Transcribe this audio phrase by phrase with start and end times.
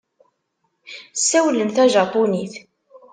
[1.19, 2.53] Ssawalen tajapunit.